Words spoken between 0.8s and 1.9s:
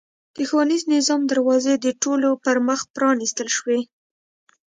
نظام دروازې د